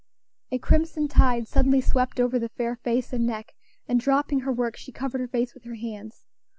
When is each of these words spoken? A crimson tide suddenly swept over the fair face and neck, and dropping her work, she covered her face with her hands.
A 0.49 0.57
crimson 0.57 1.07
tide 1.07 1.47
suddenly 1.47 1.79
swept 1.79 2.19
over 2.19 2.39
the 2.39 2.49
fair 2.49 2.75
face 2.75 3.13
and 3.13 3.23
neck, 3.27 3.53
and 3.87 3.99
dropping 3.99 4.39
her 4.39 4.51
work, 4.51 4.75
she 4.75 4.91
covered 4.91 5.21
her 5.21 5.27
face 5.27 5.53
with 5.53 5.65
her 5.65 5.75
hands. 5.75 6.25